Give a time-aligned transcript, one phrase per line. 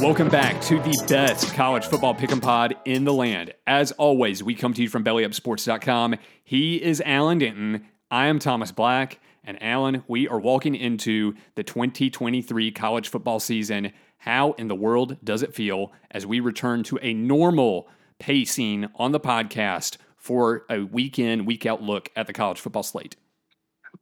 [0.00, 3.54] Welcome back to the best college football pick'em pod in the land.
[3.66, 6.14] As always, we come to you from bellyupsports.com.
[6.44, 7.88] He is Alan Denton.
[8.08, 9.18] I am Thomas Black.
[9.48, 13.92] And Alan, we are walking into the 2023 college football season.
[14.18, 17.88] How in the world does it feel as we return to a normal
[18.18, 22.82] pacing on the podcast for a week in, week out look at the college football
[22.82, 23.16] slate?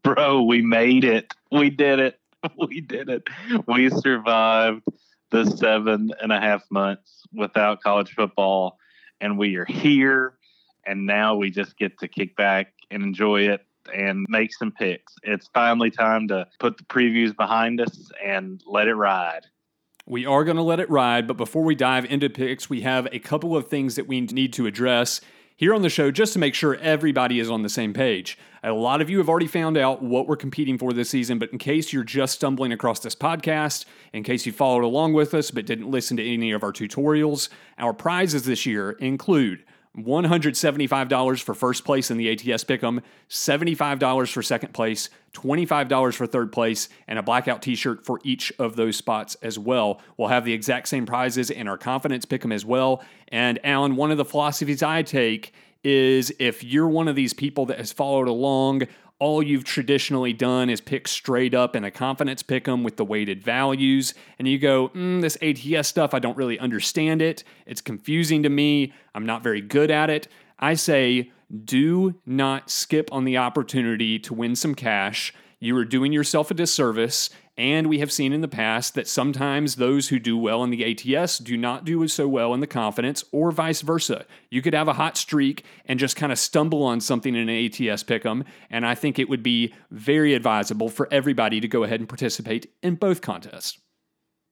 [0.02, 1.32] Bro, we made it.
[1.52, 2.18] We did it.
[2.68, 3.28] We did it.
[3.66, 4.82] We survived
[5.30, 8.78] the seven and a half months without college football,
[9.20, 10.34] and we are here.
[10.84, 15.14] And now we just get to kick back and enjoy it and make some picks.
[15.22, 19.46] It's finally time to put the previews behind us and let it ride.
[20.06, 23.08] We are going to let it ride, but before we dive into picks, we have
[23.10, 25.20] a couple of things that we need to address
[25.56, 28.38] here on the show just to make sure everybody is on the same page.
[28.62, 31.50] A lot of you have already found out what we're competing for this season, but
[31.50, 35.50] in case you're just stumbling across this podcast, in case you followed along with us
[35.50, 39.64] but didn't listen to any of our tutorials, our prizes this year include
[39.96, 46.52] $175 for first place in the ATS Pick'em, $75 for second place, $25 for third
[46.52, 50.00] place, and a blackout t shirt for each of those spots as well.
[50.16, 53.02] We'll have the exact same prizes in our confidence Pick'em as well.
[53.28, 57.66] And Alan, one of the philosophies I take is if you're one of these people
[57.66, 58.82] that has followed along
[59.18, 63.04] all you've traditionally done is pick straight up in a confidence pick them with the
[63.04, 67.42] weighted values, and you go, mm, this ATS stuff, I don't really understand it.
[67.64, 68.92] It's confusing to me.
[69.14, 70.28] I'm not very good at it.
[70.58, 71.30] I say,
[71.64, 75.32] do not skip on the opportunity to win some cash.
[75.60, 79.76] You are doing yourself a disservice and we have seen in the past that sometimes
[79.76, 80.84] those who do well in the
[81.16, 84.26] ATS do not do so well in the confidence, or vice versa.
[84.50, 87.64] You could have a hot streak and just kind of stumble on something in an
[87.64, 91.82] ATS pick 'em, and I think it would be very advisable for everybody to go
[91.82, 93.78] ahead and participate in both contests.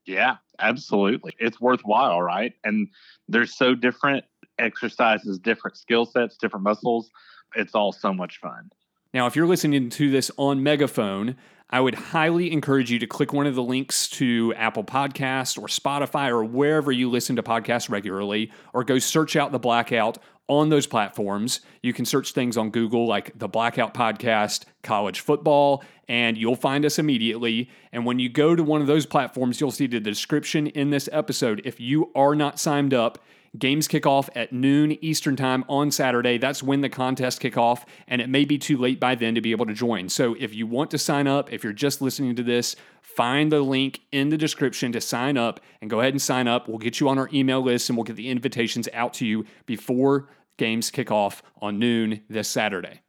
[0.05, 1.33] Yeah, absolutely.
[1.39, 2.53] It's worthwhile, right?
[2.63, 2.89] And
[3.27, 4.25] they're so different
[4.59, 7.09] exercises, different skill sets, different muscles.
[7.55, 8.71] It's all so much fun.
[9.13, 11.37] Now, if you're listening to this on Megaphone,
[11.69, 15.67] I would highly encourage you to click one of the links to Apple Podcast or
[15.67, 20.69] Spotify or wherever you listen to podcasts regularly, or go search out the Blackout on
[20.69, 21.61] those platforms.
[21.81, 26.85] You can search things on Google like the Blackout Podcast, college football, and you'll find
[26.85, 27.69] us immediately.
[27.91, 31.09] And when you go to one of those platforms, you'll see the description in this
[31.11, 31.63] episode.
[31.65, 33.17] If you are not signed up,
[33.57, 36.37] Games kick off at noon Eastern Time on Saturday.
[36.37, 39.41] That's when the contest kick off, and it may be too late by then to
[39.41, 40.09] be able to join.
[40.09, 43.61] So if you want to sign up, if you're just listening to this, find the
[43.61, 46.67] link in the description to sign up and go ahead and sign up.
[46.67, 49.45] We'll get you on our email list and we'll get the invitations out to you
[49.65, 50.27] before
[50.57, 53.01] games kick off on noon this Saturday.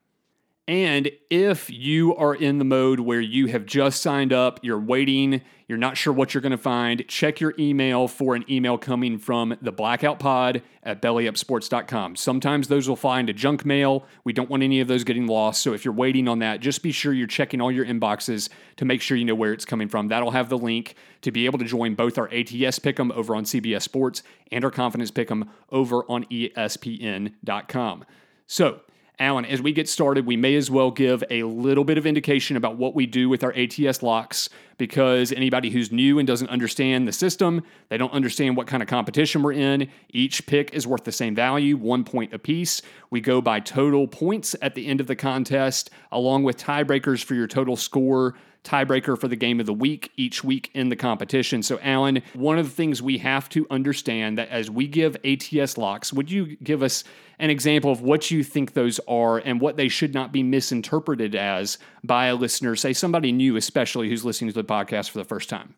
[0.68, 5.42] And if you are in the mode where you have just signed up, you're waiting,
[5.68, 9.16] you're not sure what you're going to find, check your email for an email coming
[9.16, 12.16] from the Blackout Pod at bellyupsports.com.
[12.16, 14.06] Sometimes those will find a junk mail.
[14.24, 15.62] We don't want any of those getting lost.
[15.62, 18.84] So if you're waiting on that, just be sure you're checking all your inboxes to
[18.84, 20.08] make sure you know where it's coming from.
[20.08, 23.44] That'll have the link to be able to join both our ATS Pick'em over on
[23.44, 28.04] CBS Sports and our Confidence Pick'em over on ESPN.com.
[28.48, 28.80] So,
[29.18, 32.54] Alan, as we get started, we may as well give a little bit of indication
[32.54, 37.08] about what we do with our ATS locks because anybody who's new and doesn't understand
[37.08, 39.88] the system, they don't understand what kind of competition we're in.
[40.10, 42.82] Each pick is worth the same value, one point apiece.
[43.08, 47.34] We go by total points at the end of the contest, along with tiebreakers for
[47.34, 48.34] your total score
[48.66, 51.62] tiebreaker for the game of the week each week in the competition.
[51.62, 55.78] So, Alan, one of the things we have to understand that as we give ATS
[55.78, 57.04] locks, would you give us
[57.38, 61.34] an example of what you think those are and what they should not be misinterpreted
[61.34, 65.24] as by a listener, say somebody new, especially who's listening to the podcast for the
[65.24, 65.74] first time?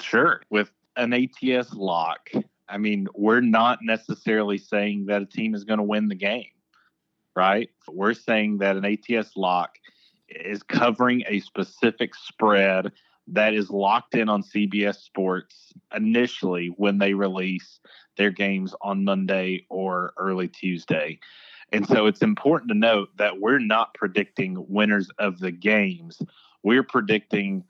[0.00, 0.40] Sure.
[0.50, 2.30] With an ATS lock,
[2.68, 6.46] I mean, we're not necessarily saying that a team is going to win the game,
[7.36, 7.68] right?
[7.86, 9.76] We're saying that an ATS lock
[10.44, 12.92] is covering a specific spread
[13.28, 17.80] that is locked in on CBS Sports initially when they release
[18.16, 21.18] their games on Monday or early Tuesday.
[21.72, 26.20] And so it's important to note that we're not predicting winners of the games.
[26.62, 27.64] We're predicting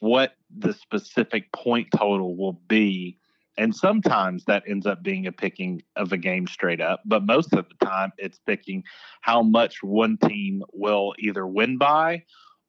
[0.00, 3.18] what the specific point total will be
[3.58, 7.52] and sometimes that ends up being a picking of a game straight up, but most
[7.54, 8.84] of the time it's picking
[9.22, 12.22] how much one team will either win by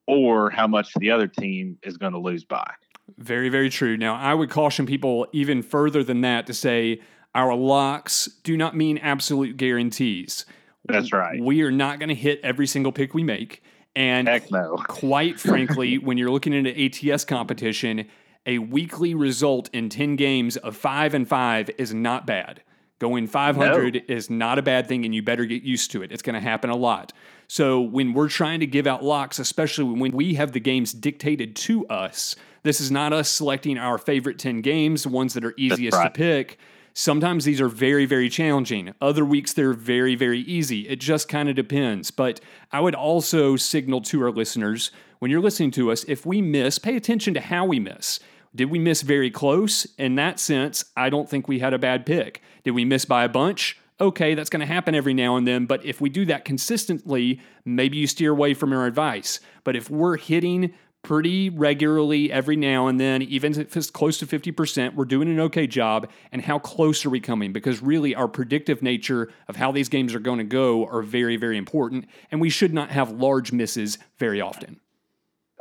[0.07, 2.71] or how much the other team is going to lose by.
[3.17, 3.97] Very, very true.
[3.97, 7.01] Now, I would caution people even further than that to say
[7.35, 10.45] our locks do not mean absolute guarantees.
[10.85, 11.41] That's right.
[11.41, 13.61] We are not going to hit every single pick we make.
[13.95, 14.75] And no.
[14.87, 18.07] quite frankly, when you're looking into ATS competition,
[18.47, 22.63] a weekly result in 10 games of 5 and 5 is not bad.
[22.99, 24.01] Going 500 no.
[24.07, 26.11] is not a bad thing, and you better get used to it.
[26.11, 27.13] It's going to happen a lot.
[27.47, 31.55] So, when we're trying to give out locks, especially when we have the games dictated
[31.57, 35.95] to us, this is not us selecting our favorite 10 games, ones that are easiest
[35.95, 36.11] right.
[36.11, 36.57] to pick.
[36.95, 38.95] Sometimes these are very, very challenging.
[38.99, 40.87] Other weeks they're very, very easy.
[40.89, 42.09] It just kind of depends.
[42.09, 42.41] But
[42.71, 44.89] I would also signal to our listeners
[45.19, 48.19] when you're listening to us, if we miss, pay attention to how we miss.
[48.57, 49.85] Did we miss very close?
[49.97, 52.41] In that sense, I don't think we had a bad pick.
[52.63, 53.79] Did we miss by a bunch?
[54.01, 57.39] Okay, that's going to happen every now and then, but if we do that consistently,
[57.65, 59.39] maybe you steer away from our advice.
[59.63, 60.73] But if we're hitting
[61.03, 65.39] pretty regularly every now and then, even if it's close to 50%, we're doing an
[65.41, 66.09] okay job.
[66.31, 67.53] And how close are we coming?
[67.53, 71.37] Because really, our predictive nature of how these games are going to go are very,
[71.37, 72.05] very important.
[72.31, 74.79] And we should not have large misses very often.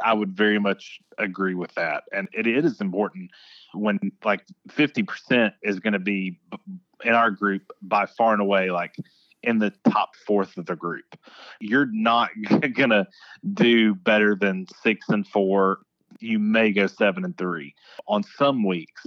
[0.02, 2.04] I would very much agree with that.
[2.12, 3.30] And it, it is important
[3.74, 6.38] when like 50% is going to be
[7.04, 8.96] in our group by far and away like
[9.42, 11.16] in the top fourth of the group.
[11.60, 12.30] You're not
[12.74, 13.06] going to
[13.54, 15.78] do better than six and four.
[16.20, 17.74] You may go seven and three
[18.06, 19.06] on some weeks.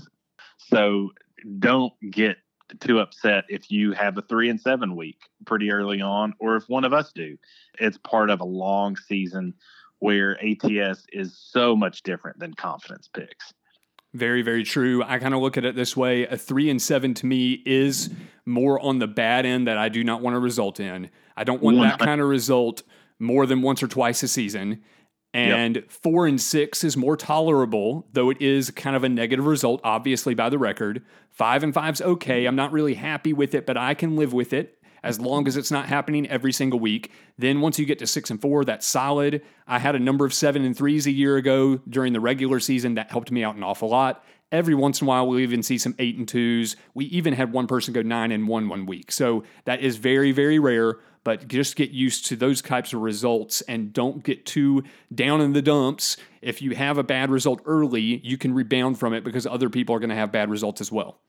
[0.57, 1.11] So
[1.59, 2.37] don't get
[2.79, 6.69] too upset if you have a three and seven week pretty early on, or if
[6.69, 7.37] one of us do.
[7.79, 9.53] It's part of a long season
[9.99, 13.53] where ATS is so much different than confidence picks.
[14.13, 15.03] Very, very true.
[15.03, 18.09] I kind of look at it this way a three and seven to me is
[18.45, 21.11] more on the bad end that I do not want to result in.
[21.37, 22.81] I don't want that kind of result
[23.19, 24.81] more than once or twice a season.
[25.31, 25.91] And yep.
[25.91, 30.33] four and six is more tolerable, though it is kind of a negative result, obviously,
[30.33, 31.03] by the record.
[31.29, 32.47] Five and five's okay.
[32.47, 35.57] I'm not really happy with it, but I can live with it as long as
[35.57, 37.11] it's not happening every single week.
[37.37, 39.41] Then once you get to six and four, that's solid.
[39.67, 42.95] I had a number of seven and threes a year ago during the regular season
[42.95, 44.23] that helped me out an awful lot.
[44.51, 46.75] Every once in a while, we'll even see some eight and twos.
[46.95, 49.11] We even had one person go nine and one one week.
[49.11, 53.61] So that is very, very rare, but just get used to those types of results
[53.61, 56.17] and don't get too down in the dumps.
[56.41, 59.95] If you have a bad result early, you can rebound from it because other people
[59.95, 61.19] are going to have bad results as well.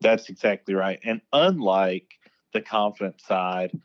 [0.00, 0.98] That's exactly right.
[1.04, 2.14] And unlike
[2.56, 3.78] the confident side.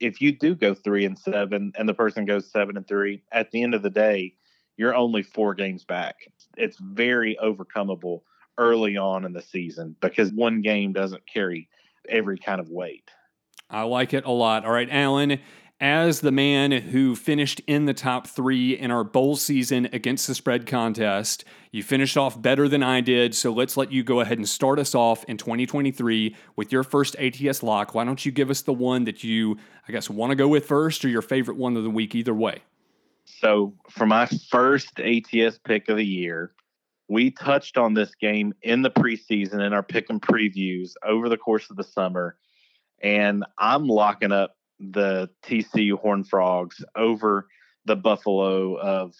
[0.00, 3.50] If you do go three and seven and the person goes seven and three, at
[3.50, 4.34] the end of the day,
[4.76, 6.16] you're only four games back.
[6.56, 8.22] It's very overcomable
[8.58, 11.68] early on in the season because one game doesn't carry
[12.08, 13.10] every kind of weight.
[13.68, 14.64] I like it a lot.
[14.64, 15.40] All right, Alan,
[15.82, 20.34] as the man who finished in the top three in our bowl season against the
[20.34, 21.44] spread contest.
[21.72, 24.78] You finished off better than I did, so let's let you go ahead and start
[24.78, 27.96] us off in 2023 with your first ATS lock.
[27.96, 29.58] Why don't you give us the one that you,
[29.88, 32.32] I guess, want to go with first or your favorite one of the week, either
[32.32, 32.62] way?
[33.24, 36.52] So, for my first ATS pick of the year,
[37.08, 41.70] we touched on this game in the preseason in our pick'em previews over the course
[41.70, 42.36] of the summer.
[43.02, 44.56] And I'm locking up
[44.90, 47.46] the TCU Horned Frogs over
[47.84, 49.14] the Buffalo of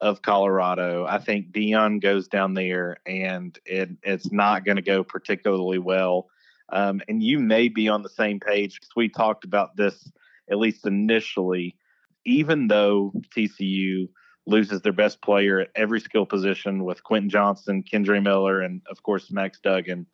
[0.00, 1.06] of Colorado.
[1.06, 6.28] I think Deion goes down there and it, it's not going to go particularly well.
[6.68, 8.74] Um, and you may be on the same page.
[8.74, 10.08] Because we talked about this
[10.48, 11.76] at least initially.
[12.24, 14.08] Even though TCU
[14.46, 19.02] loses their best player at every skill position with Quentin Johnson, Kendre Miller, and of
[19.02, 20.06] course Max Duggan,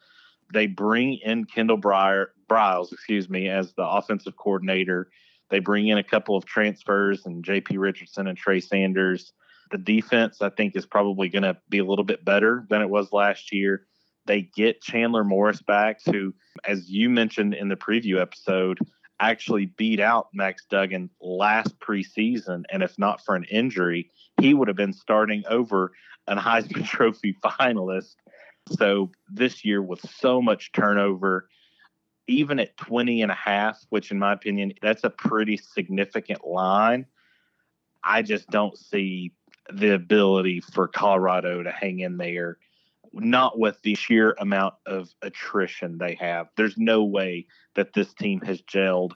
[0.54, 5.11] they bring in Kendall Briles, excuse me, as the offensive coordinator.
[5.50, 7.76] They bring in a couple of transfers and J.P.
[7.76, 9.32] Richardson and Trey Sanders.
[9.70, 12.88] The defense, I think, is probably going to be a little bit better than it
[12.88, 13.87] was last year.
[14.26, 16.32] They get Chandler Morris back, who,
[16.66, 18.78] as you mentioned in the preview episode,
[19.20, 22.62] actually beat out Max Duggan last preseason.
[22.70, 25.92] And if not for an injury, he would have been starting over
[26.26, 28.14] an Heisman Trophy finalist
[28.71, 31.49] so this year, with so much turnover,
[32.26, 37.06] even at 20 and a half, which in my opinion, that's a pretty significant line.
[38.02, 39.33] I just don't see
[39.73, 42.59] the ability for Colorado to hang in there,
[43.12, 46.49] not with the sheer amount of attrition they have.
[46.56, 49.12] There's no way that this team has gelled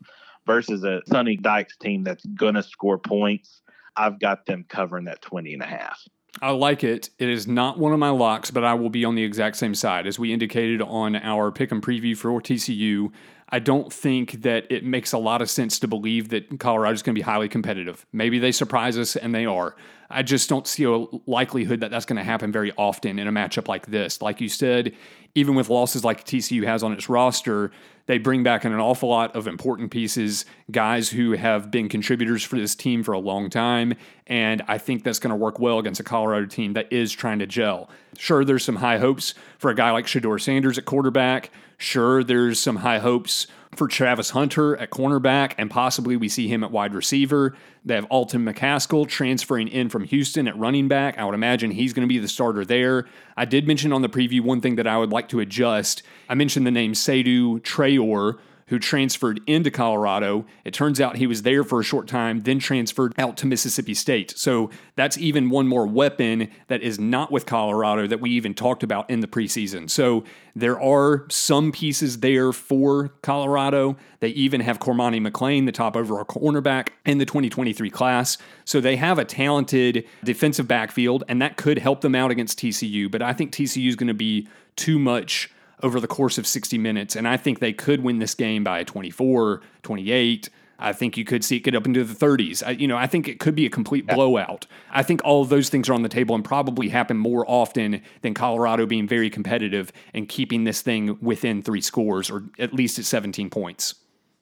[0.46, 3.62] versus a Sonny Dykes team that's going to score points.
[3.96, 6.00] I've got them covering that 20 and a half.
[6.40, 7.10] I like it.
[7.18, 9.74] It is not one of my locks, but I will be on the exact same
[9.74, 10.06] side.
[10.06, 13.10] As we indicated on our pick'em preview for TCU,
[13.48, 17.02] I don't think that it makes a lot of sense to believe that Colorado is
[17.02, 18.06] going to be highly competitive.
[18.12, 19.74] Maybe they surprise us, and they are.
[20.10, 23.32] I just don't see a likelihood that that's going to happen very often in a
[23.32, 24.22] matchup like this.
[24.22, 24.94] Like you said,
[25.34, 27.70] even with losses like TCU has on its roster,
[28.06, 32.56] they bring back an awful lot of important pieces, guys who have been contributors for
[32.56, 33.92] this team for a long time.
[34.26, 37.38] And I think that's going to work well against a Colorado team that is trying
[37.40, 37.90] to gel.
[38.16, 41.50] Sure, there's some high hopes for a guy like Shedeur Sanders at quarterback.
[41.76, 43.46] Sure, there's some high hopes
[43.78, 47.54] for Travis Hunter at cornerback, and possibly we see him at wide receiver.
[47.84, 51.16] They have Alton McCaskill transferring in from Houston at running back.
[51.16, 53.06] I would imagine he's going to be the starter there.
[53.36, 56.02] I did mention on the preview one thing that I would like to adjust.
[56.28, 58.38] I mentioned the name Seydou Traore
[58.68, 60.46] who transferred into Colorado.
[60.64, 63.94] It turns out he was there for a short time, then transferred out to Mississippi
[63.94, 64.34] State.
[64.36, 68.82] So that's even one more weapon that is not with Colorado that we even talked
[68.82, 69.88] about in the preseason.
[69.88, 73.96] So there are some pieces there for Colorado.
[74.20, 78.38] They even have Cormani McClain, the top overall cornerback in the 2023 class.
[78.64, 83.10] So they have a talented defensive backfield, and that could help them out against TCU.
[83.10, 85.50] But I think TCU is going to be too much
[85.82, 87.16] over the course of 60 minutes.
[87.16, 90.50] And I think they could win this game by 24, 28.
[90.80, 92.62] I think you could see it get up into the 30s.
[92.64, 94.66] I, you know, I think it could be a complete blowout.
[94.92, 98.00] I think all of those things are on the table and probably happen more often
[98.22, 102.98] than Colorado being very competitive and keeping this thing within three scores or at least
[102.98, 103.96] at 17 points.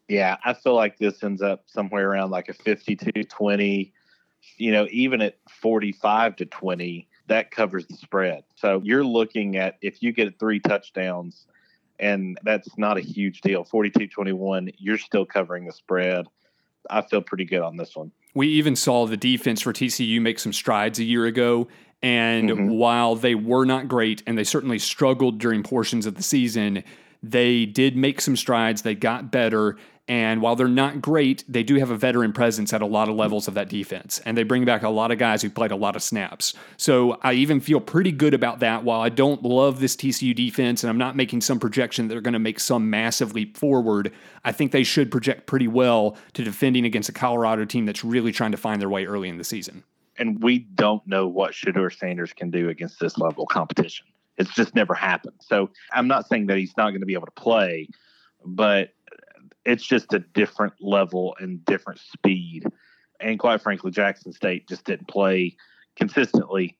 [0.08, 3.92] Yeah, I feel like this ends up somewhere around like a 52 20,
[4.58, 8.44] you know, even at 45 to 20 that covers the spread.
[8.54, 11.46] So you're looking at if you get three touchdowns,
[11.98, 16.26] and that's not a huge deal 42 21, you're still covering the spread.
[16.88, 18.12] I feel pretty good on this one.
[18.34, 21.68] We even saw the defense for TCU make some strides a year ago.
[22.02, 22.68] And mm-hmm.
[22.68, 26.84] while they were not great and they certainly struggled during portions of the season,
[27.22, 28.82] they did make some strides.
[28.82, 29.76] They got better.
[30.08, 33.16] And while they're not great, they do have a veteran presence at a lot of
[33.16, 34.20] levels of that defense.
[34.24, 36.54] And they bring back a lot of guys who played a lot of snaps.
[36.76, 38.84] So I even feel pretty good about that.
[38.84, 42.20] While I don't love this TCU defense and I'm not making some projection that they're
[42.20, 44.12] going to make some massive leap forward,
[44.44, 48.30] I think they should project pretty well to defending against a Colorado team that's really
[48.30, 49.82] trying to find their way early in the season.
[50.18, 54.06] And we don't know what Shedeur Sanders can do against this level of competition.
[54.38, 55.36] It's just never happened.
[55.40, 57.88] So I'm not saying that he's not going to be able to play,
[58.44, 58.90] but
[59.64, 62.64] it's just a different level and different speed.
[63.20, 65.56] And quite frankly, Jackson State just didn't play
[65.96, 66.78] consistently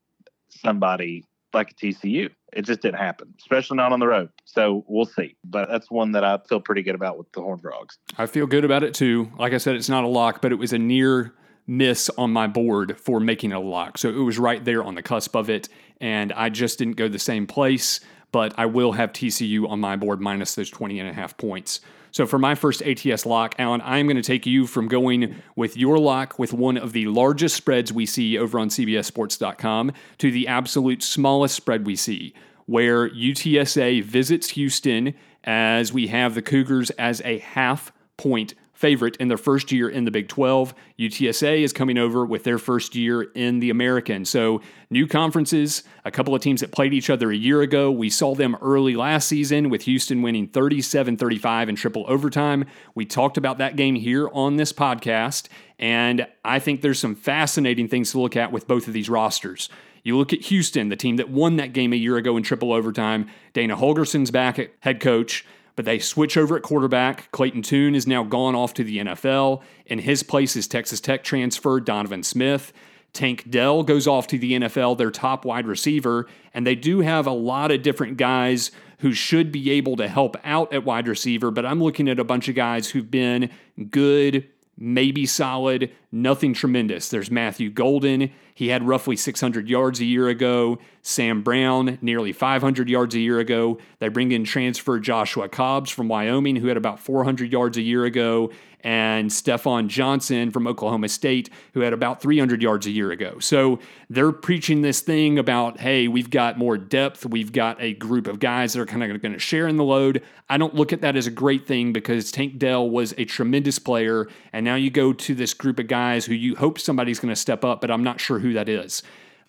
[0.51, 2.31] somebody like a TCU.
[2.53, 4.29] It just didn't happen, especially not on the road.
[4.45, 5.37] So we'll see.
[5.45, 7.99] But that's one that I feel pretty good about with the Horned Frogs.
[8.19, 9.31] I feel good about it too.
[9.39, 11.35] Like I said, it's not a lock, but it was a near
[11.67, 13.99] miss on my board for making it a lock.
[13.99, 15.69] So it was right there on the cusp of it.
[16.01, 18.01] And I just didn't go the same place,
[18.33, 21.81] but I will have TCU on my board minus those 20 and a half points.
[22.17, 25.77] So for my first ATS lock, Alan, I'm going to take you from going with
[25.77, 30.49] your lock with one of the largest spreads we see over on CBSSports.com to the
[30.49, 32.33] absolute smallest spread we see,
[32.65, 39.29] where UTSA visits Houston as we have the Cougars as a half point favorite in
[39.29, 40.75] their first year in the Big 12.
[40.99, 44.25] UTSA is coming over with their first year in the American.
[44.27, 47.91] So, new conferences, a couple of teams that played each other a year ago.
[47.91, 52.67] We saw them early last season with Houston winning 37 35 in triple overtime.
[52.95, 55.49] We talked about that game here on this podcast.
[55.79, 59.71] And I think there's some fascinating things to look at with both of these rosters.
[60.03, 62.73] You look at Houston, the team that won that game a year ago in triple
[62.73, 63.29] overtime.
[63.55, 65.45] Dana Holgorsen's back at head coach
[65.77, 67.31] but they switch over at quarterback.
[67.31, 69.63] Clayton Tune is now gone off to the NFL.
[69.87, 72.73] In his place is Texas Tech transfer Donovan Smith.
[73.13, 77.27] Tank Dell goes off to the NFL, their top wide receiver, and they do have
[77.27, 81.51] a lot of different guys who should be able to help out at wide receiver,
[81.51, 83.51] but I'm looking at a bunch of guys who've been
[83.91, 87.09] good maybe solid, nothing tremendous.
[87.09, 88.31] There's Matthew Golden.
[88.57, 90.79] He had roughly 600 yards a year ago.
[91.03, 93.77] Sam Brown, nearly 500 yards a year ago.
[93.99, 98.07] They bring in transfer Joshua Cobbs from Wyoming, who had about 400 yards a year
[98.07, 98.51] ago
[98.87, 103.41] and Stephon Johnson from Oklahoma State, who had about 300 yards a year ago.
[103.41, 107.27] So they're preaching this thing about, hey, we've got more depth.
[107.27, 109.83] We've got a group of guys that are kind of going to share in the
[109.83, 110.23] load.
[110.49, 113.81] I don't look at that as a great thing because Tank Dell was a tremendous
[113.81, 114.29] player.
[114.53, 117.41] And now you go to this group of guys who you hope somebody's going to
[117.41, 119.03] step up, but I'm not sure who that is.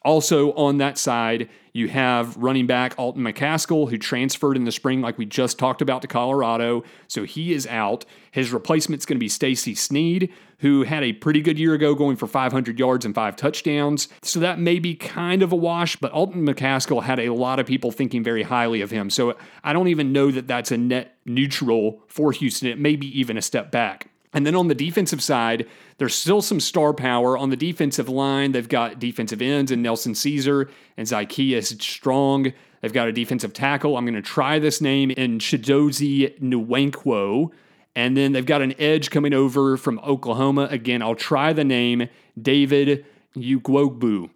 [0.07, 5.01] Also, on that side, you have running back Alton McCaskill, who transferred in the spring,
[5.01, 6.83] like we just talked about, to Colorado.
[7.07, 8.05] So he is out.
[8.31, 12.15] His replacement's going to be Stacy Sneed, who had a pretty good year ago, going
[12.15, 14.07] for 500 yards and five touchdowns.
[14.21, 17.65] So that may be kind of a wash, but Alton McCaskill had a lot of
[17.65, 19.09] people thinking very highly of him.
[19.09, 22.69] So I don't even know that that's a net neutral for Houston.
[22.69, 24.09] It may be even a step back.
[24.33, 25.67] And then on the defensive side,
[25.97, 28.51] there's still some star power on the defensive line.
[28.51, 32.53] They've got defensive ends and Nelson Ceaser and Zychaeus Strong.
[32.81, 33.97] They've got a defensive tackle.
[33.97, 37.51] I'm going to try this name in Chidozie Nwankwo.
[37.95, 40.67] And then they've got an edge coming over from Oklahoma.
[40.69, 42.07] Again, I'll try the name
[42.39, 43.05] David
[43.35, 44.29] Ugwoegbu.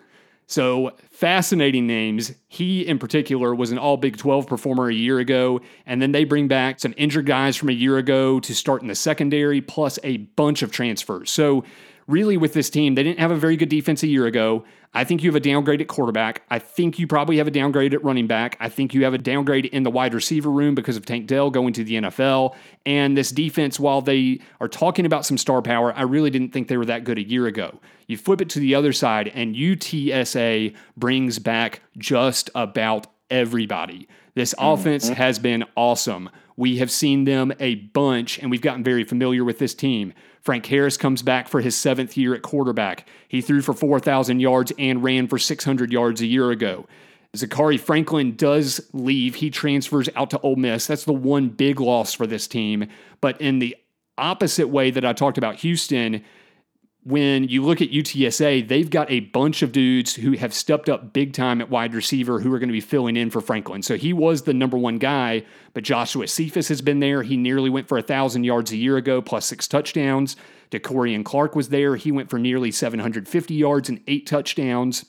[0.52, 2.34] So fascinating names.
[2.50, 5.62] He, in particular, was an all Big 12 performer a year ago.
[5.86, 8.90] And then they bring back some injured guys from a year ago to start in
[8.90, 11.32] the secondary, plus a bunch of transfers.
[11.32, 11.64] So,
[12.12, 14.66] really, with this team, they didn't have a very good defense a year ago.
[14.94, 16.44] I think you have a downgrade at quarterback.
[16.50, 18.58] I think you probably have a downgrade at running back.
[18.60, 21.50] I think you have a downgrade in the wide receiver room because of Tank Dell
[21.50, 22.56] going to the NFL.
[22.86, 26.68] And this defense, while they are talking about some star power, I really didn't think
[26.68, 27.80] they were that good a year ago.
[28.08, 34.10] You flip it to the other side, and UTSA brings back just about everybody.
[34.36, 34.74] This mm-hmm.
[34.74, 36.30] offense has been awesome.
[36.58, 40.14] We have seen them a bunch, and we've gotten very familiar with this team.
[40.42, 43.08] Frank Harris comes back for his seventh year at quarterback.
[43.28, 46.88] He threw for 4,000 yards and ran for 600 yards a year ago.
[47.36, 49.36] Zakhari Franklin does leave.
[49.36, 50.88] He transfers out to Ole Miss.
[50.88, 52.88] That's the one big loss for this team.
[53.22, 53.78] But in the
[54.18, 56.24] opposite way that I talked about Houston,
[57.04, 61.14] when you look at UTSA, they've got a bunch of dudes who have stepped up
[61.14, 63.82] big time at wide receiver who are going to be filling in for Franklin.
[63.82, 65.44] So he was the number one guy,
[65.74, 67.24] but Joshua Cephus has been there.
[67.24, 70.36] He nearly went for a 1,000 yards a year ago, plus six touchdowns.
[70.70, 71.96] DeCorian Clark was there.
[71.96, 75.06] He went for nearly 750 yards and eight touchdowns.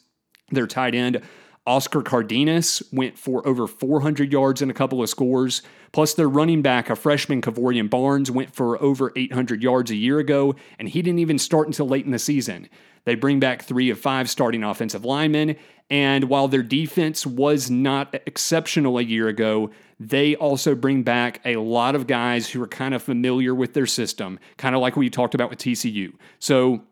[0.50, 1.20] Their tight end,
[1.66, 5.62] Oscar Cardenas went for over 400 yards and a couple of scores.
[5.92, 10.18] Plus, their running back, a freshman, Kevorian Barnes, went for over 800 yards a year
[10.18, 12.68] ago, and he didn't even start until late in the season.
[13.04, 15.56] They bring back three of five starting offensive linemen,
[15.90, 21.56] and while their defense was not exceptional a year ago, they also bring back a
[21.56, 25.00] lot of guys who are kind of familiar with their system, kind of like what
[25.00, 26.12] we talked about with TCU.
[26.38, 26.82] So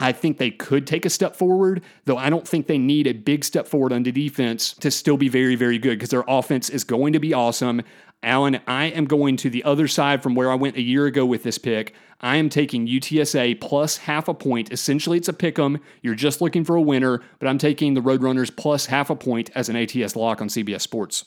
[0.00, 3.12] I think they could take a step forward, though I don't think they need a
[3.12, 6.70] big step forward on the defense to still be very, very good because their offense
[6.70, 7.82] is going to be awesome.
[8.22, 11.26] Alan, I am going to the other side from where I went a year ago
[11.26, 11.94] with this pick.
[12.20, 14.72] I am taking UTSA plus half a point.
[14.72, 15.78] Essentially, it's a pick 'em.
[16.02, 19.50] You're just looking for a winner, but I'm taking the Roadrunners plus half a point
[19.54, 21.26] as an ATS lock on CBS Sports.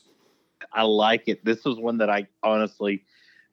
[0.74, 1.44] I like it.
[1.44, 3.06] This was one that I honestly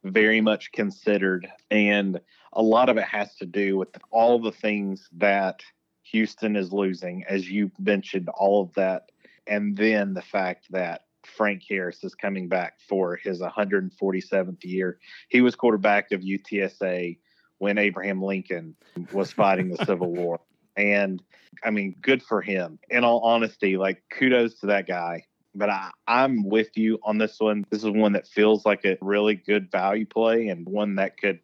[0.04, 1.48] very much considered.
[1.70, 2.20] And
[2.52, 5.62] a lot of it has to do with all the things that
[6.02, 9.10] Houston is losing, as you mentioned, all of that.
[9.46, 14.98] And then the fact that Frank Harris is coming back for his 147th year.
[15.28, 17.18] He was quarterback of UTSA
[17.58, 18.74] when Abraham Lincoln
[19.12, 20.40] was fighting the Civil War.
[20.76, 21.22] And
[21.64, 22.78] I mean, good for him.
[22.88, 25.24] In all honesty, like kudos to that guy.
[25.54, 27.64] But I, I'm with you on this one.
[27.70, 31.40] This is one that feels like a really good value play and one that could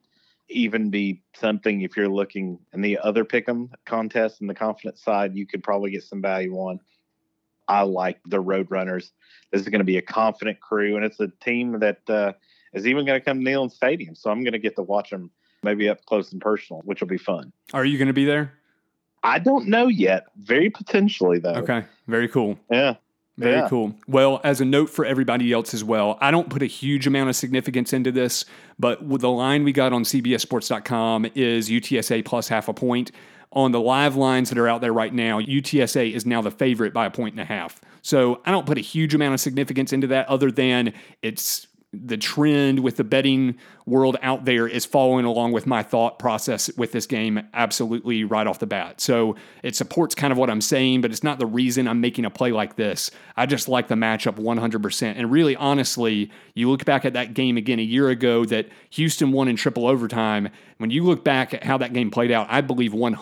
[0.48, 5.34] even be something if you're looking in the other pick'em contest and the confidence side,
[5.34, 6.78] you could probably get some value on.
[7.66, 9.10] I like the Roadrunners.
[9.50, 12.32] This is going to be a confident crew, and it's a team that uh,
[12.74, 14.14] is even going to come to Neyland Stadium.
[14.14, 15.30] So I'm going to get to watch them
[15.62, 17.52] maybe up close and personal, which will be fun.
[17.72, 18.52] Are you going to be there?
[19.22, 20.26] I don't know yet.
[20.36, 21.54] Very potentially, though.
[21.54, 21.84] Okay.
[22.06, 22.58] Very cool.
[22.70, 22.96] Yeah.
[23.36, 23.68] Very yeah.
[23.68, 23.94] cool.
[24.06, 27.30] Well, as a note for everybody else as well, I don't put a huge amount
[27.30, 28.44] of significance into this,
[28.78, 33.10] but the line we got on CBSSports.com is UTSA plus half a point.
[33.52, 36.92] On the live lines that are out there right now, UTSA is now the favorite
[36.92, 37.80] by a point and a half.
[38.02, 40.92] So I don't put a huge amount of significance into that other than
[41.22, 46.18] it's the trend with the betting world out there is following along with my thought
[46.18, 49.00] process with this game absolutely right off the bat.
[49.00, 52.24] So it supports kind of what I'm saying, but it's not the reason I'm making
[52.24, 53.10] a play like this.
[53.36, 55.14] I just like the matchup 100%.
[55.16, 59.32] And really, honestly, you look back at that game again a year ago that Houston
[59.32, 60.48] won in triple overtime.
[60.78, 63.16] When you look back at how that game played out, I believe 100%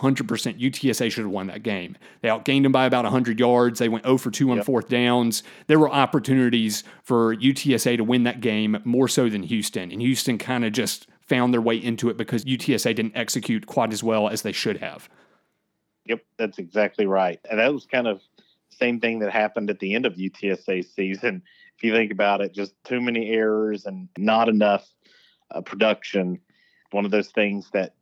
[0.59, 1.97] UTSA should have won that game.
[2.21, 3.79] They outgained them by about 100 yards.
[3.79, 4.65] They went 0 for 2 on yep.
[4.65, 5.43] fourth downs.
[5.67, 9.91] There were opportunities for UTSA to win that game more so than Houston.
[9.91, 13.65] And Houston kind kind of just found their way into it because UTSA didn't execute
[13.65, 15.09] quite as well as they should have.
[16.05, 17.39] Yep, that's exactly right.
[17.49, 18.21] And that was kind of
[18.69, 21.41] same thing that happened at the end of UTSA's season.
[21.75, 24.87] If you think about it, just too many errors and not enough
[25.49, 26.39] uh, production.
[26.91, 27.95] One of those things that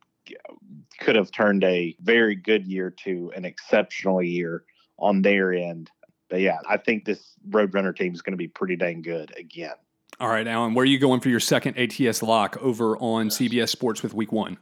[1.00, 4.64] could have turned a very good year to an exceptional year
[4.98, 5.90] on their end.
[6.28, 9.76] But yeah, I think this Roadrunner team is going to be pretty dang good again.
[10.22, 13.70] All right, Alan, where are you going for your second ATS lock over on CBS
[13.70, 14.56] Sports with week one?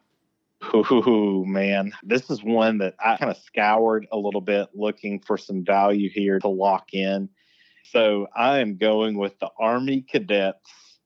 [0.75, 1.93] Ooh, man.
[2.03, 6.09] This is one that I kind of scoured a little bit looking for some value
[6.09, 7.29] here to lock in.
[7.85, 10.99] So I am going with the Army Cadets,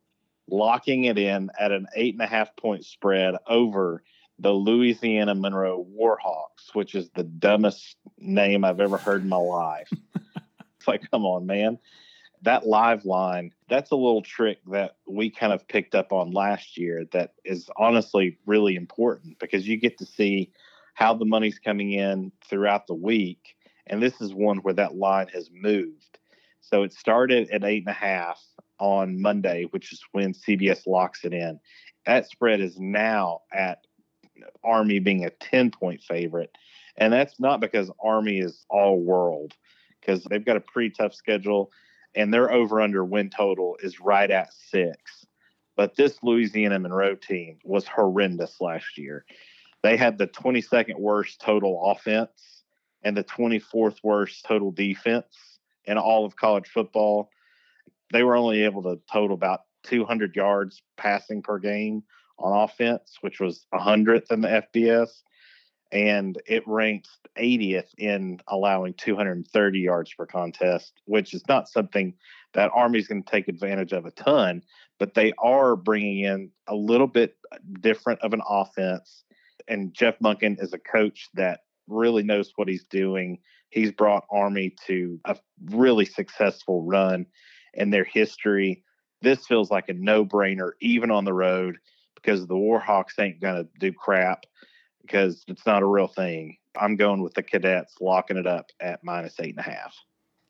[0.49, 4.05] locking it in at an eight and a half point spread over
[4.39, 9.91] the Louisiana Monroe Warhawks, which is the dumbest name I've ever heard in my life.
[10.79, 11.81] it's like, come on, man.
[12.45, 16.77] That live line, that's a little trick that we kind of picked up on last
[16.77, 20.53] year that is honestly really important because you get to see
[20.93, 23.57] how the money's coming in throughout the week.
[23.87, 26.19] And this is one where that line has moved.
[26.61, 28.43] So it started at eight and a half
[28.79, 31.59] on Monday, which is when CBS locks it in.
[32.05, 33.87] That spread is now at
[34.63, 36.51] Army being a 10 point favorite.
[36.99, 39.55] And that's not because Army is all world,
[40.01, 41.71] because they've got a pretty tough schedule
[42.15, 45.27] and their over under win total is right at six.
[45.77, 49.25] But this Louisiana Monroe team was horrendous last year.
[49.83, 52.63] They had the 22nd worst total offense
[53.03, 57.29] and the 24th worst total defense in all of college football.
[58.13, 62.03] They were only able to total about 200 yards passing per game
[62.39, 65.23] on offense, which was 100th in the FBS.
[65.95, 72.15] And it ranks 80th in allowing 230 yards per contest, which is not something
[72.53, 74.63] that Army's going to take advantage of a ton,
[74.99, 77.37] but they are bringing in a little bit
[77.81, 79.23] different of an offense.
[79.69, 83.39] And Jeff Monken is a coach that really knows what he's doing.
[83.71, 85.37] He's brought Army to a
[85.71, 87.27] really successful run
[87.73, 88.83] in their history.
[89.23, 91.77] This feels like a no brainer, even on the road
[92.17, 94.45] because the Warhawks ain't going to do crap
[95.07, 96.57] because it's not a real thing.
[96.79, 99.95] I'm going with the cadets, locking it up at minus eight and a half.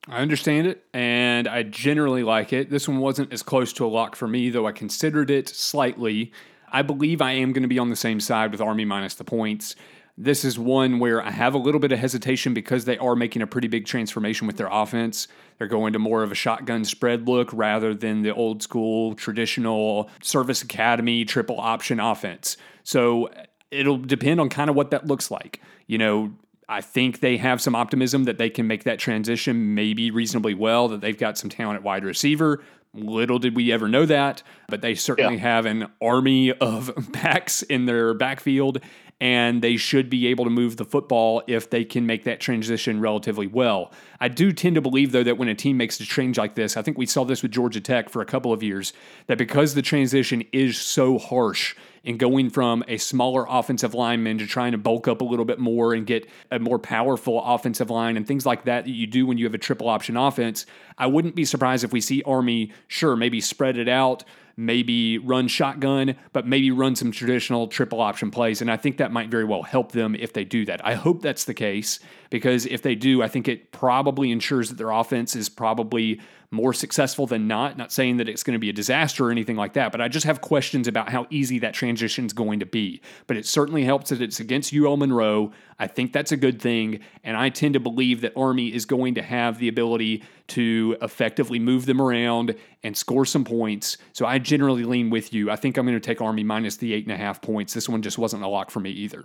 [0.09, 2.71] I understand it, and I generally like it.
[2.71, 6.33] This one wasn't as close to a lock for me, though I considered it slightly.
[6.71, 9.25] I believe I am going to be on the same side with Army minus the
[9.25, 9.77] points.
[10.17, 13.43] This is one where I have a little bit of hesitation because they are making
[13.43, 15.27] a pretty big transformation with their offense.
[15.59, 20.09] They're going to more of a shotgun spread look rather than the old school traditional
[20.23, 22.57] service academy triple option offense.
[22.85, 23.29] So
[23.74, 25.60] it'll depend on kind of what that looks like.
[25.87, 26.32] You know,
[26.68, 30.88] I think they have some optimism that they can make that transition maybe reasonably well,
[30.88, 32.62] that they've got some talent at wide receiver.
[32.94, 35.40] Little did we ever know that, but they certainly yeah.
[35.40, 38.80] have an army of backs in their backfield
[39.20, 43.00] and they should be able to move the football if they can make that transition
[43.00, 43.92] relatively well.
[44.20, 46.76] I do tend to believe, though, that when a team makes a change like this,
[46.76, 48.92] I think we saw this with Georgia Tech for a couple of years,
[49.26, 54.47] that because the transition is so harsh in going from a smaller offensive lineman to
[54.47, 58.17] trying to bulk up a little bit more and get a more powerful offensive line
[58.17, 60.67] and things like that that you do when you have a triple option offense,
[60.99, 64.25] I wouldn't be surprised if we see Army, sure, maybe spread it out
[64.57, 68.61] maybe run shotgun, but maybe run some traditional triple option plays.
[68.61, 70.85] And I think that might very well help them if they do that.
[70.87, 74.79] I hope that's the case because if they do, I think it probably ensures that
[74.79, 77.77] their offense is probably more successful than not.
[77.77, 80.09] Not saying that it's going to be a disaster or anything like that, but I
[80.09, 83.03] just have questions about how easy that transition is going to be.
[83.27, 85.53] But it certainly helps that it's against UL Monroe.
[85.79, 87.01] I think that's a good thing.
[87.25, 91.59] And I tend to believe that Army is going to have the ability to effectively
[91.59, 93.96] move them around and score some points.
[94.12, 95.50] So I generally lean with you.
[95.50, 97.72] I think I'm going to take Army minus the eight and a half points.
[97.72, 99.24] This one just wasn't a lock for me either.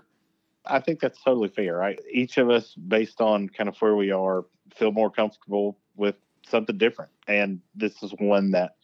[0.66, 2.00] I think that's totally fair, right?
[2.12, 6.16] Each of us, based on kind of where we are, feel more comfortable with
[6.48, 7.12] something different.
[7.28, 8.76] And this is one that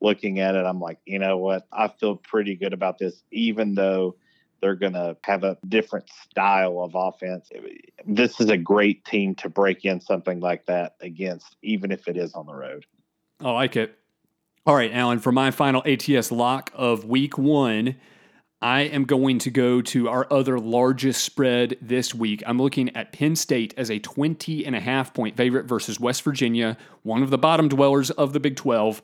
[0.00, 1.66] looking at it, I'm like, you know what?
[1.72, 4.16] I feel pretty good about this, even though
[4.64, 7.50] they're going to have a different style of offense.
[8.06, 12.16] This is a great team to break in something like that against, even if it
[12.16, 12.86] is on the road.
[13.40, 13.98] I like it.
[14.64, 17.96] All right, Alan, for my final ATS lock of week one,
[18.62, 22.42] I am going to go to our other largest spread this week.
[22.46, 26.22] I'm looking at Penn State as a 20 and a half point favorite versus West
[26.22, 29.02] Virginia, one of the bottom dwellers of the Big 12.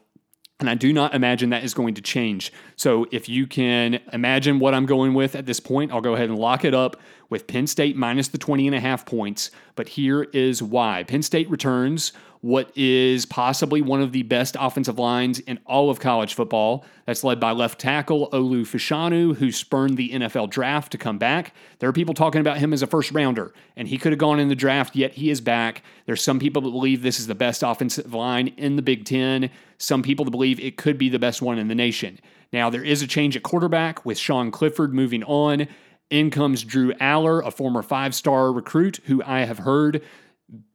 [0.61, 2.53] And I do not imagine that is going to change.
[2.77, 6.29] So if you can imagine what I'm going with at this point, I'll go ahead
[6.29, 9.51] and lock it up with Penn State minus the 20 and a half points.
[9.77, 12.13] But here is why Penn State returns
[12.43, 16.85] what is possibly one of the best offensive lines in all of college football.
[17.05, 21.55] That's led by left tackle Olu Fashanu, who spurned the NFL draft to come back.
[21.79, 24.41] There are people talking about him as a first rounder, and he could have gone
[24.41, 25.83] in the draft, yet he is back.
[26.07, 29.51] There's some people that believe this is the best offensive line in the Big Ten,
[29.77, 32.19] some people that believe it could be the best one in the nation.
[32.53, 35.69] Now, there is a change at quarterback with Sean Clifford moving on.
[36.11, 40.03] In comes Drew Allar, a former five star recruit who I have heard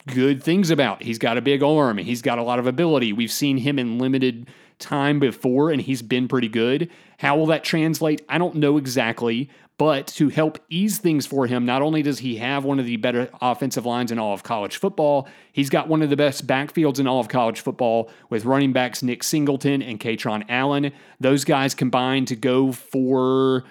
[0.08, 1.04] good things about.
[1.04, 3.12] He's got a big arm, he's got a lot of ability.
[3.12, 4.48] We've seen him in limited
[4.80, 6.90] time before and he's been pretty good.
[7.20, 8.22] How will that translate?
[8.30, 12.38] I don't know exactly, but to help ease things for him, not only does he
[12.38, 16.02] have one of the better offensive lines in all of college football, he's got one
[16.02, 20.00] of the best backfields in all of college football with running backs Nick Singleton and
[20.00, 20.94] Kaytron Allen.
[21.20, 23.66] Those guys combined to go for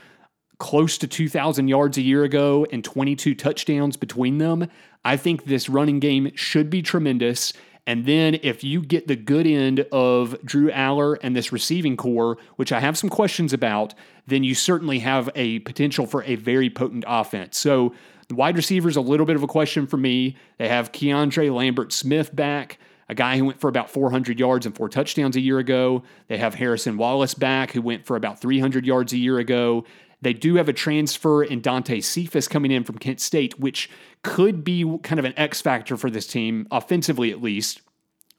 [0.59, 4.69] close to 2,000 yards a year ago and 22 touchdowns between them.
[5.05, 7.53] I think this running game should be tremendous.
[7.87, 12.38] And then if you get the good end of Drew Allar and this receiving core,
[12.57, 13.95] which I have some questions about,
[14.27, 17.59] then you certainly have a potential for a very potent offense.
[17.59, 17.95] So
[18.29, 20.37] the wide receivers a little bit of a question for me.
[20.57, 22.79] They have Keandre Lambert Smith back,
[23.11, 26.05] a guy who went for about 400 yards and four touchdowns a year ago.
[26.29, 29.85] They have Harrison Wallace back, who went for about 300 yards a year ago.
[30.24, 33.90] They do have a transfer in Dante Cephas coming in from Kent State, which
[34.22, 37.82] could be kind of an X factor for this team, offensively at least.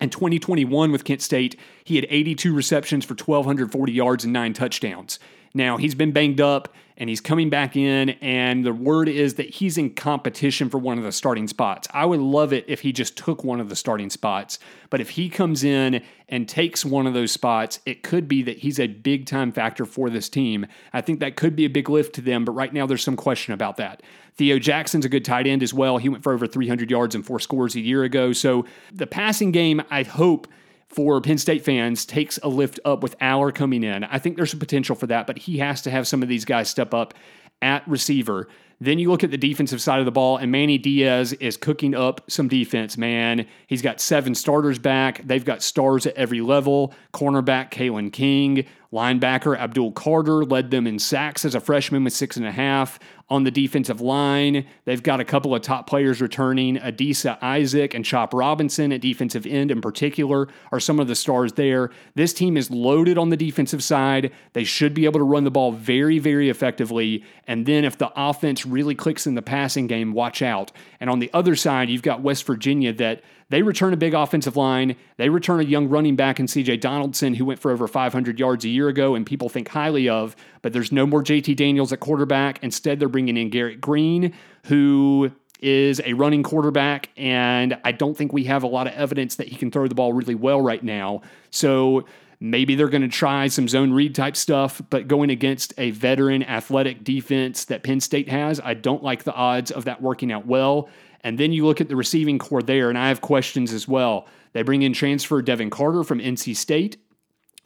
[0.01, 5.19] In 2021 with Kent State, he had 82 receptions for 1,240 yards and nine touchdowns.
[5.55, 9.49] Now, he's been banged up and he's coming back in, and the word is that
[9.49, 11.87] he's in competition for one of the starting spots.
[11.91, 15.09] I would love it if he just took one of the starting spots, but if
[15.09, 18.87] he comes in and takes one of those spots, it could be that he's a
[18.87, 20.65] big time factor for this team.
[20.93, 23.17] I think that could be a big lift to them, but right now there's some
[23.17, 24.01] question about that.
[24.35, 25.97] Theo Jackson's a good tight end as well.
[25.97, 28.31] He went for over 300 yards and four scores a year ago.
[28.31, 30.47] So the passing game, I hope
[30.95, 34.05] for Penn State fans takes a lift up with Allar coming in.
[34.05, 36.45] I think there's a potential for that, but he has to have some of these
[36.45, 37.13] guys step up
[37.61, 38.47] at receiver.
[38.81, 41.95] Then you look at the defensive side of the ball, and Manny Diaz is cooking
[41.95, 43.45] up some defense, man.
[43.67, 45.25] He's got seven starters back.
[45.25, 46.93] They've got stars at every level.
[47.13, 52.37] Cornerback Kalen King, linebacker Abdul Carter led them in sacks as a freshman with six
[52.37, 52.97] and a half
[53.29, 54.65] on the defensive line.
[54.85, 56.77] They've got a couple of top players returning.
[56.77, 61.53] Adisa Isaac and Chop Robinson at defensive end in particular are some of the stars
[61.53, 61.89] there.
[62.13, 64.31] This team is loaded on the defensive side.
[64.53, 67.23] They should be able to run the ball very, very effectively.
[67.47, 70.71] And then if the offense really clicks in the passing game, watch out.
[70.99, 74.57] And on the other side, you've got West Virginia that they return a big offensive
[74.57, 74.95] line.
[75.17, 78.65] They return a young running back in CJ Donaldson, who went for over 500 yards
[78.65, 81.99] a year ago and people think highly of, but there's no more JT Daniels at
[81.99, 82.63] quarterback.
[82.63, 84.33] Instead, they're bringing in Garrett Green,
[84.65, 85.31] who
[85.61, 89.47] is a running quarterback, and I don't think we have a lot of evidence that
[89.47, 91.21] he can throw the ball really well right now.
[91.49, 92.05] So
[92.39, 96.43] maybe they're going to try some zone read type stuff, but going against a veteran
[96.43, 100.45] athletic defense that Penn State has, I don't like the odds of that working out
[100.45, 100.89] well.
[101.25, 104.27] And then you look at the receiving core there, and I have questions as well.
[104.53, 106.97] They bring in transfer Devin Carter from NC State,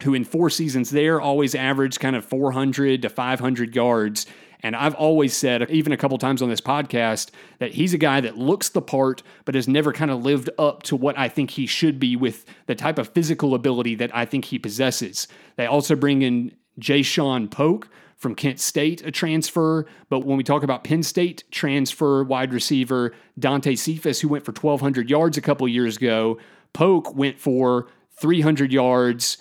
[0.03, 4.25] who in four seasons there always averaged kind of 400 to 500 yards.
[4.61, 8.21] And I've always said, even a couple times on this podcast, that he's a guy
[8.21, 11.51] that looks the part, but has never kind of lived up to what I think
[11.51, 15.27] he should be with the type of physical ability that I think he possesses.
[15.57, 19.85] They also bring in Ja'Shaun Polk, from Kent State, a transfer.
[20.09, 24.51] But when we talk about Penn State transfer wide receiver Dante Cephas, who went for
[24.51, 26.37] 1,200 yards a couple years ago,
[26.73, 29.37] Polk went for 300 yards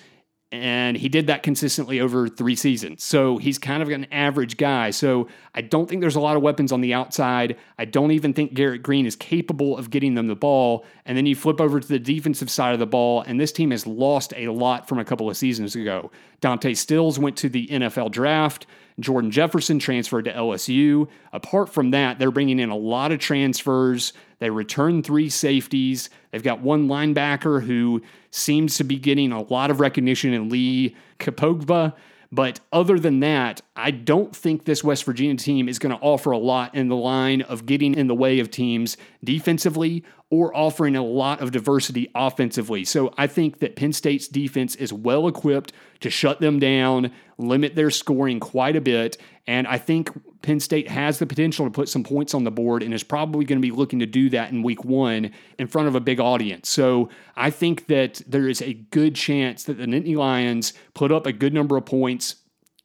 [0.50, 3.04] and he did that consistently over three seasons.
[3.04, 4.90] So he's kind of an average guy.
[4.90, 7.58] So I don't think there's a lot of weapons on the outside.
[7.78, 10.86] I don't even think Garrett Green is capable of getting them the ball.
[11.04, 13.72] And then you flip over to the defensive side of the ball, and this team
[13.72, 16.10] has lost a lot from a couple of seasons ago.
[16.40, 18.66] Dante Stills went to the NFL draft.
[19.00, 21.08] Jordan Jefferson transferred to LSU.
[21.32, 24.12] Apart from that, they're bringing in a lot of transfers.
[24.38, 26.10] They return three safeties.
[26.30, 30.96] They've got one linebacker who seems to be getting a lot of recognition in Lee
[31.18, 31.94] Kpogba.
[32.30, 36.30] But other than that, I don't think this West Virginia team is going to offer
[36.30, 40.94] a lot in the line of getting in the way of teams defensively or offering
[40.94, 42.84] a lot of diversity offensively.
[42.84, 47.74] So I think that Penn State's defense is well equipped to shut them down, limit
[47.74, 49.16] their scoring quite a bit.
[49.46, 50.10] And I think
[50.42, 53.44] Penn State has the potential to put some points on the board and is probably
[53.44, 56.20] going to be looking to do that in week one in front of a big
[56.20, 56.68] audience.
[56.68, 61.26] So I think that there is a good chance that the Nittany Lions put up
[61.26, 62.36] a good number of points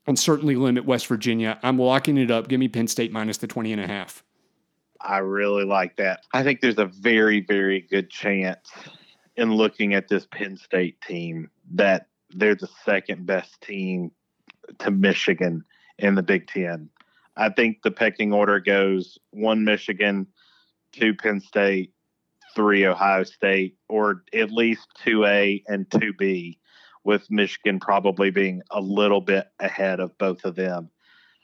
[0.07, 1.59] and certainly limit West Virginia.
[1.63, 2.47] I'm locking it up.
[2.47, 4.23] Give me Penn State minus the 20 and a half.
[4.99, 6.25] I really like that.
[6.33, 8.69] I think there's a very, very good chance
[9.35, 14.11] in looking at this Penn State team that they're the second best team
[14.79, 15.63] to Michigan
[15.99, 16.89] in the Big Ten.
[17.35, 20.27] I think the pecking order goes one Michigan,
[20.91, 21.93] two Penn State,
[22.55, 26.57] three Ohio State, or at least 2A and 2B,
[27.03, 30.89] with Michigan probably being a little bit ahead of both of them,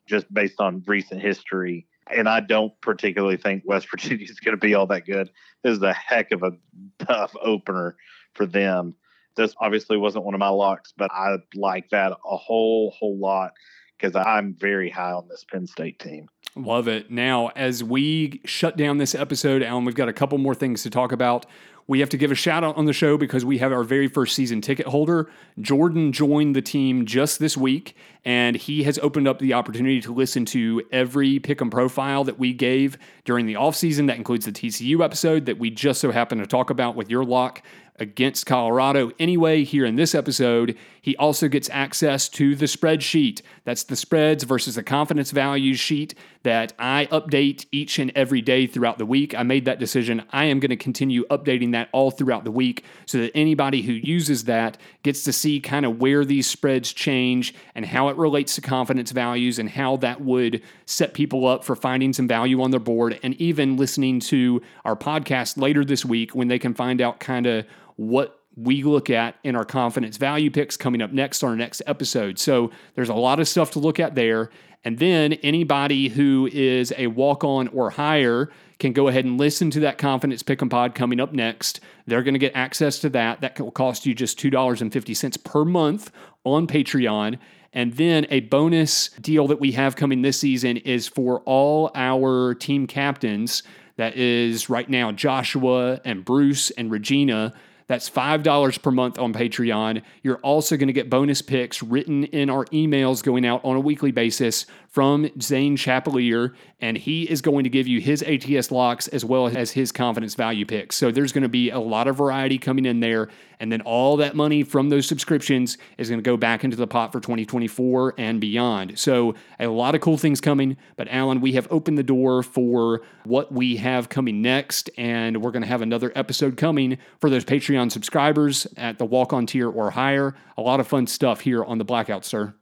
[0.07, 4.65] just based on recent history and I don't particularly think West Virginia is going to
[4.65, 5.29] be all that good.
[5.63, 6.51] This is a heck of a
[6.99, 7.95] tough opener
[8.33, 8.95] for them.
[9.35, 13.53] This obviously wasn't one of my locks, but I like that a whole, whole lot
[13.99, 16.29] because I'm very high on this Penn State team.
[16.55, 17.11] Love it.
[17.11, 20.89] Now, as we shut down this episode, Alan, we've got a couple more things to
[20.89, 21.45] talk about.
[21.89, 24.07] We have to give a shout out on the show because we have our very
[24.07, 25.27] first season ticket holder.
[25.59, 30.13] Jordan joined the team just this week, and he has opened up the opportunity to
[30.13, 34.05] listen to every pick'em profile that we gave during the offseason.
[34.05, 37.25] That includes the TCU episode that we just so happened to talk about with your
[37.25, 37.63] lock
[37.99, 40.77] against Colorado anyway here in this episode.
[41.01, 43.41] He also gets access to the spreadsheet.
[43.65, 48.67] That's the spreads versus the confidence values sheet that I update each and every day
[48.67, 49.35] throughout the week.
[49.35, 50.23] I made that decision.
[50.31, 53.93] I am going to continue updating that all throughout the week so that anybody who
[53.93, 58.55] uses that gets to see kind of where these spreads change and how it relates
[58.55, 62.71] to confidence values and how that would set people up for finding some value on
[62.71, 67.01] their board and even listening to our podcast later this week when they can find
[67.01, 67.65] out kind of
[67.95, 71.81] what we look at in our confidence value picks coming up next on our next
[71.87, 72.37] episode.
[72.37, 74.49] So there's a lot of stuff to look at there.
[74.83, 79.69] And then anybody who is a walk on or higher can go ahead and listen
[79.71, 81.81] to that confidence pick'em pod coming up next.
[82.07, 83.41] They're going to get access to that.
[83.41, 86.11] That will cost you just $2.50 per month
[86.45, 87.37] on Patreon.
[87.73, 92.55] And then a bonus deal that we have coming this season is for all our
[92.55, 93.63] team captains.
[93.97, 97.53] That is right now Joshua and Bruce and Regina
[97.89, 100.03] that's $5 per month on Patreon.
[100.21, 103.79] You're also going to get bonus picks written in our emails going out on a
[103.79, 109.07] weekly basis from Zane Chapelier, and he is going to give you his ATS locks
[109.07, 110.97] as well as his confidence value picks.
[110.97, 113.27] So there's going to be a lot of variety coming in there,
[113.59, 116.87] and then all that money from those subscriptions is going to go back into the
[116.87, 118.97] pot for 2024 and beyond.
[118.97, 120.77] So a lot of cool things coming.
[120.95, 125.51] But Alan, we have opened the door for what we have coming next, and we're
[125.51, 129.69] going to have another episode coming for those Patreon subscribers at the walk on tier
[129.69, 130.35] or higher.
[130.57, 132.53] A lot of fun stuff here on the Blackout, sir.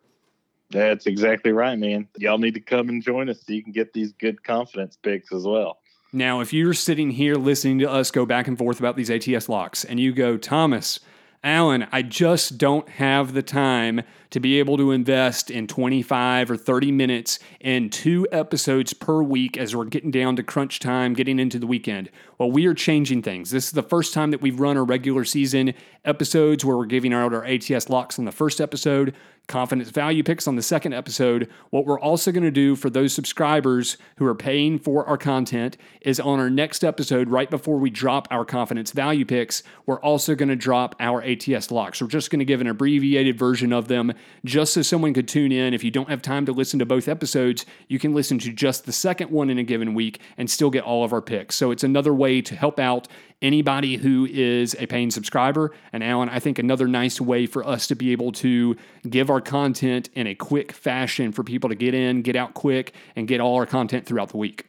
[0.70, 2.08] That's exactly right, man.
[2.18, 5.32] Y'all need to come and join us so you can get these good confidence picks
[5.32, 5.80] as well.
[6.14, 9.50] Now, if you're sitting here listening to us go back and forth about these ATS
[9.50, 11.02] locks and you go, Thomas,
[11.44, 16.58] Alan, I just don't have the time to be able to invest in 25 or
[16.58, 21.40] 30 minutes in two episodes per week as we're getting down to crunch time, getting
[21.40, 22.10] into the weekend.
[22.38, 23.52] Well, we are changing things.
[23.52, 25.74] This is the first time that we've run our regular season
[26.06, 29.16] episodes where we're giving out our ATS locks on the first episode,
[29.48, 31.50] confidence value picks on the second episode.
[31.70, 35.78] What we're also going to do for those subscribers who are paying for our content
[36.02, 40.36] is on our next episode, right before we drop our confidence value picks, we're also
[40.36, 42.02] going to drop our ATS locks.
[42.02, 44.14] We're just going to give an abbreviated version of them
[44.46, 45.74] just so someone could tune in.
[45.74, 48.86] If you don't have time to listen to both episodes, you can listen to just
[48.86, 51.56] the second one in a given week and still get all of our picks.
[51.56, 53.08] So it's another way to help out
[53.42, 55.72] anybody who is a paying subscriber.
[55.94, 58.76] And Alan, I think another nice way for us to be able to
[59.10, 62.94] give our content in a quick fashion for people to get in, get out quick,
[63.16, 64.66] and get all our content throughout the week.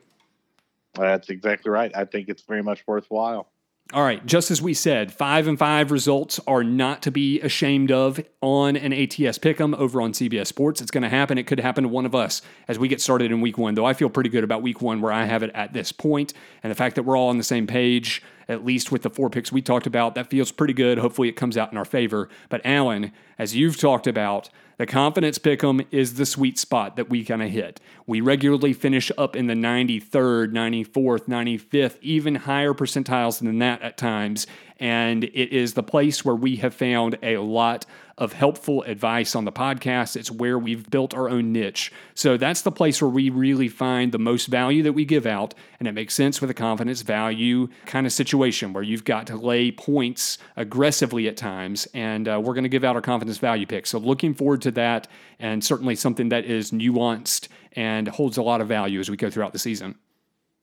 [0.95, 1.93] That's exactly right.
[1.95, 3.49] I think it's very much worthwhile.
[3.95, 7.91] All right, just as we said, five and five results are not to be ashamed
[7.91, 10.83] of on an ATS pick'em over on CBS Sports.
[10.83, 11.39] It's going to happen.
[11.39, 13.87] It could happen to one of us as we get started in week one, though
[13.87, 16.35] I feel pretty good about week one where I have it at this point.
[16.63, 19.29] And the fact that we're all on the same page, at least with the four
[19.31, 20.99] picks we talked about, that feels pretty good.
[20.99, 22.29] Hopefully it comes out in our favor.
[22.49, 27.25] But Alan, as you've talked about, the confidence pick'em is the sweet spot that we
[27.25, 27.81] kind of hit.
[28.07, 33.99] We regularly finish up in the 93rd, 94th, 95th, even higher percentiles than that at
[33.99, 34.47] times.
[34.79, 37.87] And it is the place where we have found a lot
[38.19, 40.17] of helpful advice on the podcast.
[40.17, 41.93] It's where we've built our own niche.
[42.15, 45.55] So that's the place where we really find the most value that we give out.
[45.79, 49.37] And it makes sense with a confidence value kind of situation where you've got to
[49.37, 51.87] lay points aggressively at times.
[51.95, 53.91] And uh, we're going to give out our confidence value picks.
[53.91, 55.07] So looking forward to that
[55.39, 59.31] and certainly something that is nuanced and holds a lot of value as we go
[59.31, 59.95] throughout the season.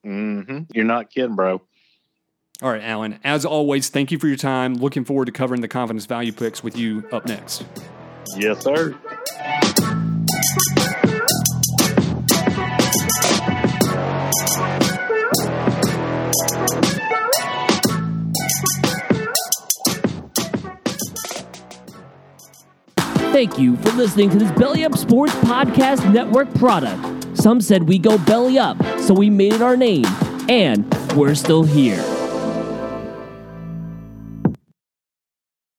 [0.05, 0.63] Mm-hmm.
[0.73, 1.61] You're not kidding, bro.
[2.61, 3.19] All right, Alan.
[3.23, 4.75] As always, thank you for your time.
[4.75, 7.65] Looking forward to covering the confidence value picks with you up next.
[8.37, 8.95] Yes, sir.
[23.35, 27.37] Thank you for listening to this Belly Up Sports Podcast Network product.
[27.37, 30.05] Some said we go belly up, so we made it our name,
[30.47, 32.14] and we're still here.